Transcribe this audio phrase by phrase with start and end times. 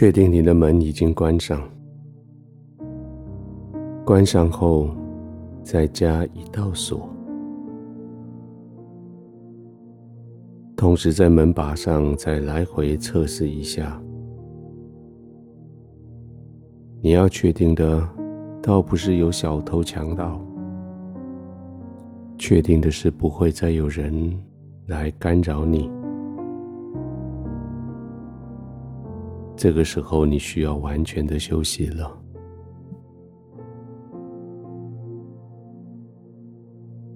[0.00, 1.62] 确定你的门已经关上，
[4.02, 4.88] 关上后
[5.62, 7.06] 再加一道锁，
[10.74, 14.02] 同时在门把上再来回测试一下。
[17.02, 18.08] 你要确定的，
[18.62, 20.40] 倒不是有小偷强盗，
[22.38, 24.34] 确定的是不会再有人
[24.86, 25.90] 来干扰你。
[29.60, 32.18] 这个时候，你需要完全的休息了。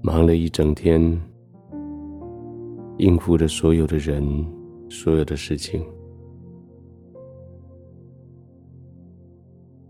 [0.00, 1.20] 忙了一整天，
[2.96, 4.24] 应付着所有的人，
[4.88, 5.84] 所有的事情，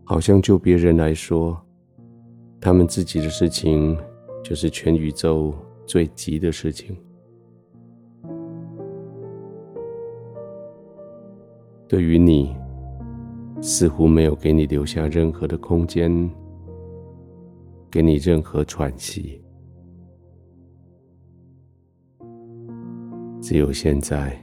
[0.03, 1.57] 好像就别人来说，
[2.61, 3.97] 他们自己的事情
[4.43, 5.55] 就是全宇宙
[5.87, 6.97] 最急的事情。
[11.91, 12.55] 对于你，
[13.61, 16.31] 似乎没有给你留下任何的空间，
[17.91, 19.43] 给你任何喘息。
[23.41, 24.41] 只有现在，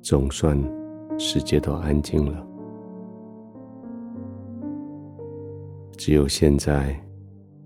[0.00, 0.56] 总算
[1.18, 2.46] 世界都安静了。
[5.96, 6.96] 只有现在，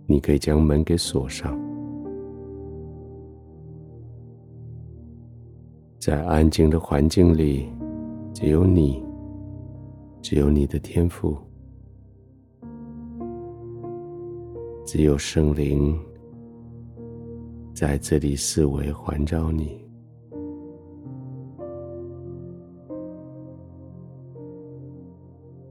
[0.06, 1.60] 你可以将门给锁上，
[5.98, 7.70] 在安静的环境里。
[8.34, 9.02] 只有你，
[10.20, 11.36] 只有你的天赋，
[14.84, 15.98] 只有圣灵
[17.74, 19.80] 在这里四围环绕你。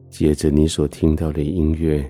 [0.10, 2.10] 接着你所听到的音乐，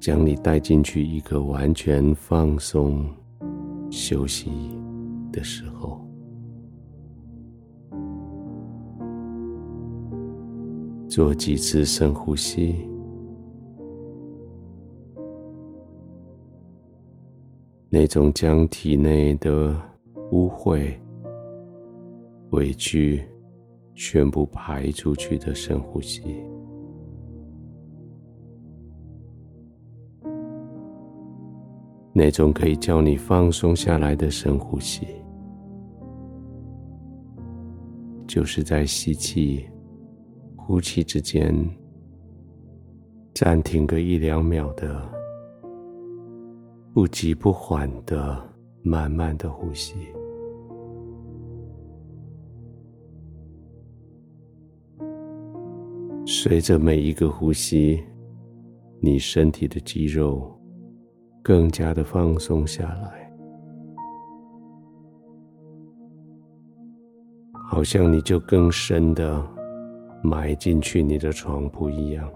[0.00, 3.06] 将你带进去一个完全放松、
[3.90, 4.50] 休息
[5.32, 6.05] 的时候。
[11.16, 12.76] 做几次深呼吸，
[17.88, 19.74] 那种将体内的
[20.32, 20.92] 污秽、
[22.50, 23.24] 委屈
[23.94, 26.22] 全部排出去的深呼吸，
[32.12, 35.06] 那种可以叫你放松下来的深呼吸，
[38.26, 39.66] 就是在吸气。
[40.68, 41.54] 呼气之间，
[43.32, 45.00] 暂停个一两秒的，
[46.92, 48.36] 不急不缓的，
[48.82, 49.94] 慢慢的呼吸。
[56.26, 58.02] 随着每一个呼吸，
[58.98, 60.52] 你身体的肌肉
[61.44, 63.32] 更加的放松下来，
[67.70, 69.55] 好像你就更深的。
[70.26, 72.28] 埋进去你的床铺一样，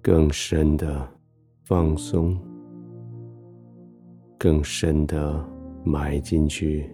[0.00, 1.08] 更深的
[1.64, 2.38] 放松，
[4.38, 5.44] 更深的
[5.84, 6.88] 埋进去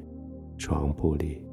[0.57, 1.47] 床铺里，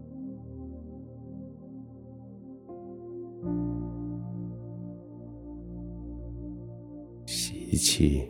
[7.25, 8.25] 吸气，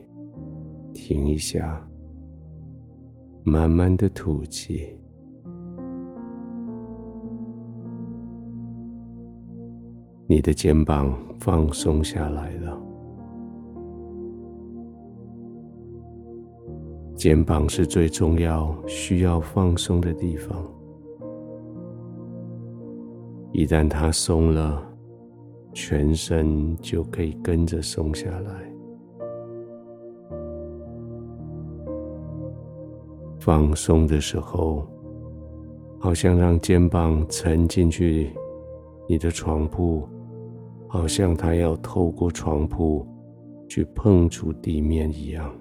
[0.92, 1.88] 停一下，
[3.44, 4.98] 慢慢的吐气。
[10.34, 12.76] 你的肩膀放松下来了，
[17.16, 20.58] 肩膀是最重要、需要放松的地方。
[23.52, 24.84] 一旦它松了，
[25.72, 28.74] 全身就可以跟着松下来。
[33.38, 34.84] 放松的时候，
[36.00, 38.32] 好像让肩膀沉进去
[39.08, 40.02] 你的床铺。
[40.94, 43.04] 好像他要透过床铺
[43.68, 45.52] 去碰触地面一样，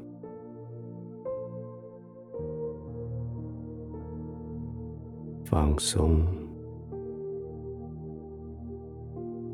[5.46, 6.20] 放松，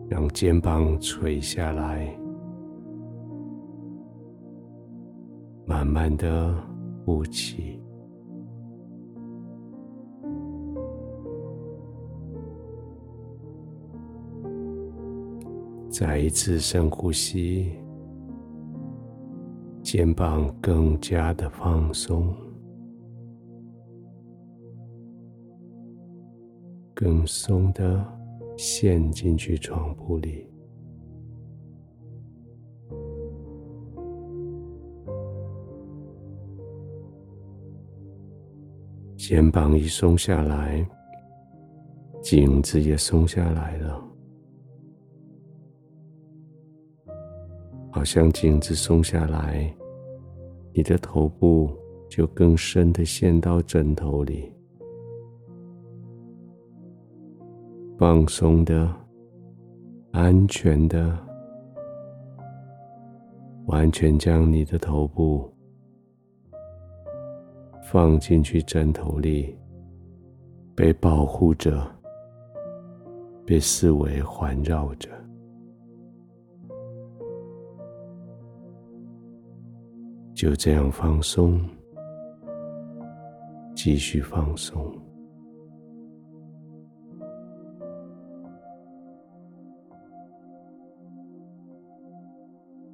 [0.09, 2.13] 让肩膀垂下来，
[5.65, 6.53] 慢慢的
[7.05, 7.78] 呼气。
[15.91, 17.73] 再一次深呼吸，
[19.83, 22.35] 肩膀更加的放松，
[26.95, 28.05] 更松的
[28.57, 30.47] 陷进去床铺里。
[39.17, 40.87] 肩膀一松下来，
[42.23, 44.03] 颈子也松下来了，
[47.99, 49.69] 好像颈子松下来，
[50.73, 51.69] 你的头部
[52.09, 54.53] 就更深的陷到枕头里，
[57.99, 58.89] 放松的、
[60.13, 61.19] 安全的，
[63.67, 65.53] 完全将你的头部。
[67.83, 69.59] 放进去枕头里，
[70.77, 71.85] 被保护着，
[73.45, 75.09] 被思维环绕着，
[80.39, 81.61] 就这样放松，
[83.75, 84.81] 继续放松。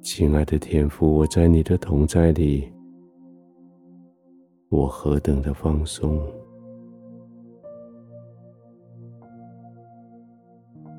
[0.01, 2.67] 亲爱的天父，我在你的同在里。
[4.69, 6.19] 我何等的放松，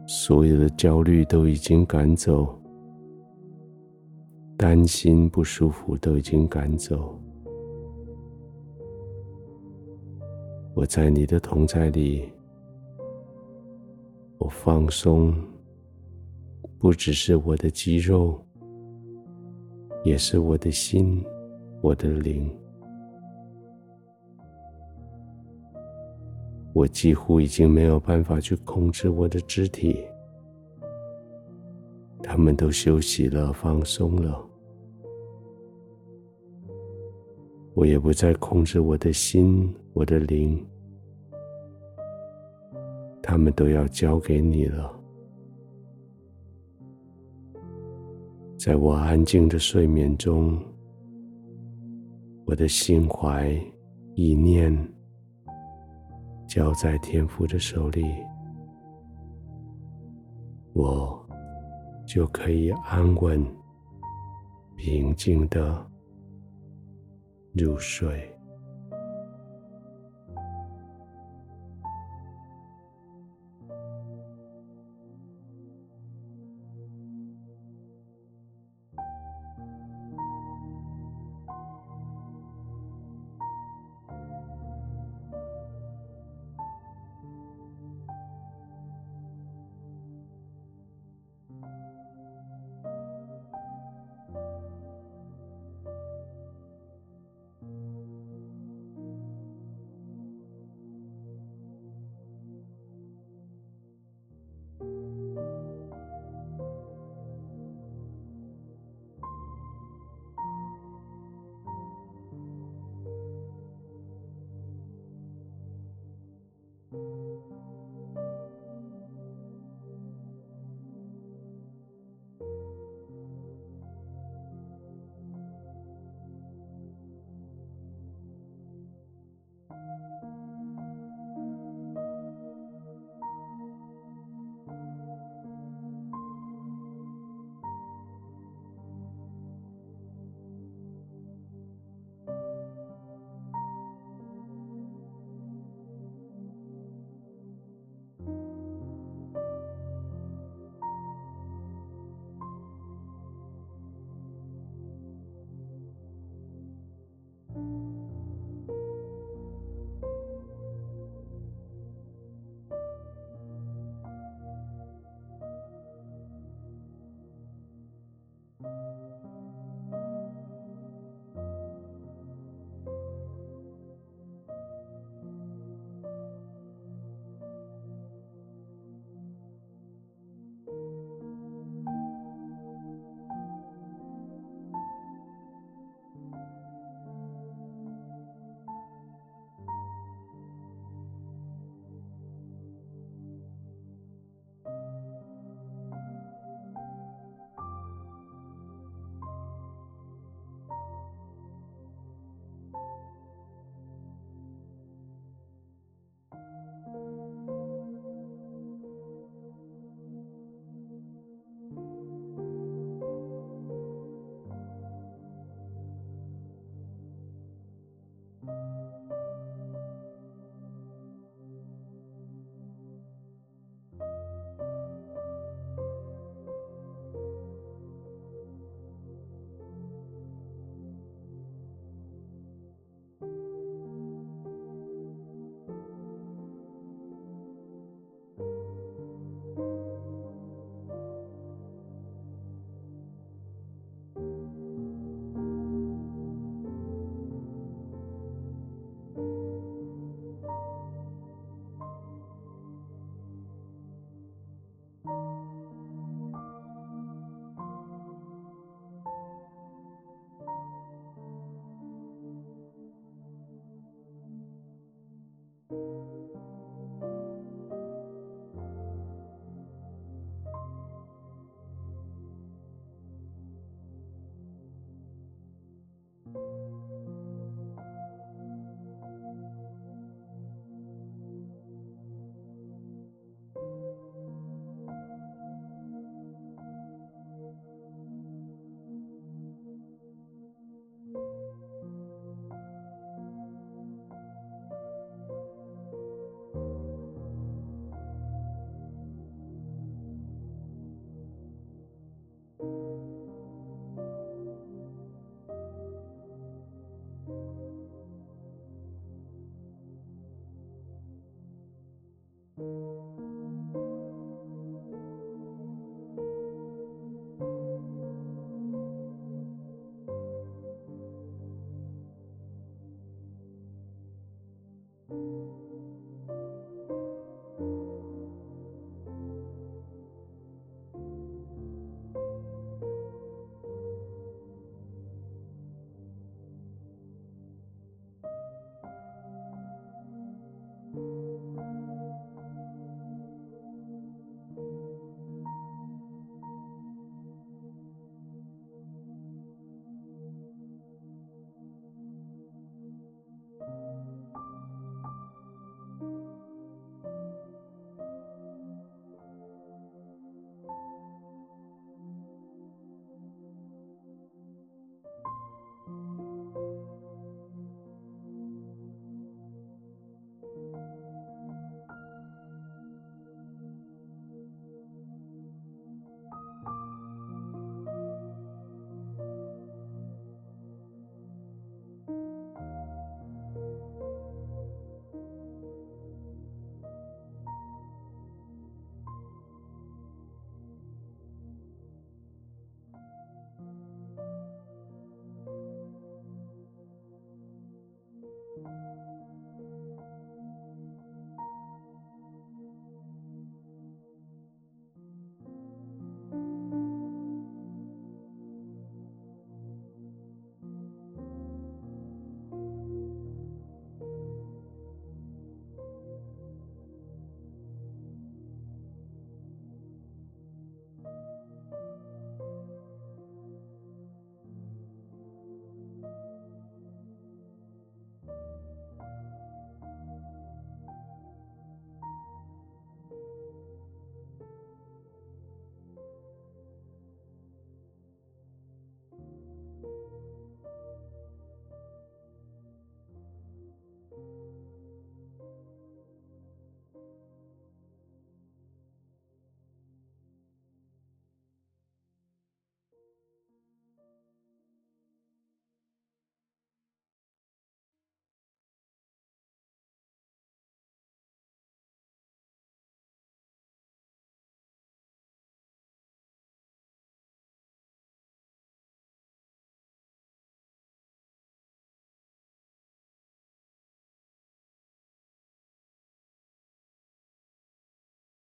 [0.07, 2.57] 所有的焦虑都已经赶走，
[4.57, 7.21] 担心不舒服都已经赶走。
[10.75, 12.31] 我在你的同在里，
[14.39, 15.35] 我放松，
[16.79, 18.43] 不只是我的肌肉，
[20.05, 21.23] 也是我的心，
[21.83, 22.51] 我的灵。
[26.73, 30.03] 我几乎已经没有办法去控制我的肢体，
[32.37, 34.47] 他们都休息了，放松了。
[37.73, 40.63] 我也不再控制我的心，我的灵，
[43.23, 44.95] 他们都要交给你了。
[48.59, 50.63] 在我安静的睡眠中，
[52.45, 53.51] 我的心怀
[54.15, 54.77] 意念。
[56.47, 58.05] 交在天父的手里，
[60.75, 61.26] 我
[62.07, 63.45] 就可以安稳、
[64.77, 65.91] 平静的
[67.53, 68.36] 入睡。